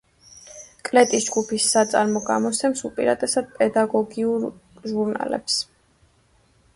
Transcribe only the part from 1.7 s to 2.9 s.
საწარმო გამოსცემს